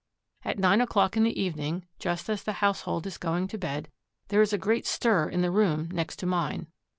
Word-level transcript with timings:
At 0.43 0.57
nine 0.57 0.81
o'clock 0.81 1.15
in 1.15 1.21
the 1.23 1.39
evening, 1.39 1.85
just 1.99 2.27
as 2.27 2.41
the 2.41 2.53
household 2.53 3.05
is 3.05 3.19
going 3.19 3.47
to 3.49 3.57
bed, 3.59 3.87
there 4.29 4.41
is 4.41 4.51
a 4.51 4.57
great 4.57 4.87
stir 4.87 5.29
in 5.29 5.41
the 5.43 5.51
room 5.51 5.89
next 5.91 6.15
to 6.15 6.25
mine. 6.25 6.65